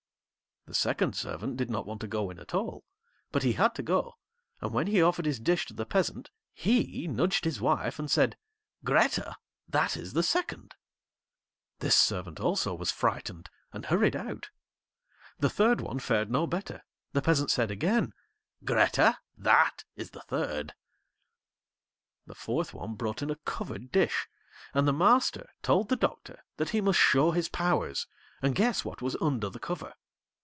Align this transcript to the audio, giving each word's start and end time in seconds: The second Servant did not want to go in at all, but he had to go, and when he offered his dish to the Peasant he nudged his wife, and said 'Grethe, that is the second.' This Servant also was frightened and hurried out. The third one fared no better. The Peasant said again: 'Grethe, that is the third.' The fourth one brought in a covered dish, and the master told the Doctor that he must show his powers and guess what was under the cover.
The 0.67 0.75
second 0.75 1.15
Servant 1.17 1.57
did 1.57 1.69
not 1.71 1.87
want 1.87 1.99
to 2.01 2.07
go 2.07 2.29
in 2.29 2.37
at 2.39 2.53
all, 2.53 2.85
but 3.31 3.41
he 3.41 3.53
had 3.53 3.73
to 3.75 3.81
go, 3.83 4.15
and 4.61 4.71
when 4.71 4.85
he 4.85 5.01
offered 5.01 5.25
his 5.25 5.39
dish 5.39 5.65
to 5.65 5.73
the 5.73 5.87
Peasant 5.87 6.29
he 6.53 7.07
nudged 7.07 7.45
his 7.45 7.59
wife, 7.59 7.97
and 7.97 8.09
said 8.09 8.37
'Grethe, 8.85 9.27
that 9.67 9.97
is 9.97 10.13
the 10.13 10.21
second.' 10.23 10.75
This 11.79 11.97
Servant 11.97 12.39
also 12.39 12.75
was 12.75 12.91
frightened 12.91 13.49
and 13.73 13.87
hurried 13.87 14.15
out. 14.15 14.51
The 15.39 15.49
third 15.49 15.81
one 15.81 15.97
fared 15.97 16.29
no 16.29 16.45
better. 16.45 16.85
The 17.13 17.23
Peasant 17.23 17.49
said 17.49 17.71
again: 17.71 18.13
'Grethe, 18.63 19.15
that 19.37 19.83
is 19.95 20.11
the 20.11 20.21
third.' 20.21 20.75
The 22.27 22.35
fourth 22.35 22.71
one 22.71 22.93
brought 22.93 23.23
in 23.23 23.31
a 23.31 23.35
covered 23.35 23.91
dish, 23.91 24.27
and 24.75 24.87
the 24.87 24.93
master 24.93 25.49
told 25.63 25.89
the 25.89 25.95
Doctor 25.95 26.45
that 26.57 26.69
he 26.69 26.81
must 26.81 26.99
show 26.99 27.31
his 27.31 27.49
powers 27.49 28.05
and 28.43 28.53
guess 28.55 28.85
what 28.85 29.01
was 29.01 29.17
under 29.19 29.49
the 29.49 29.59
cover. 29.59 29.95